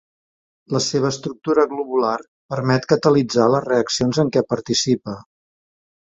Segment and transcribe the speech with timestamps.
[0.75, 2.15] La seva estructura globular
[2.53, 5.15] permet catalitzar les reaccions en què participa.